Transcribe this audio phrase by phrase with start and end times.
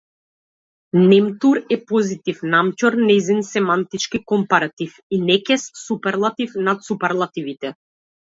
[1.09, 7.75] Немтур е позитив, намќор нејзин семантички компаратив и некез суперлатив над суперлативите.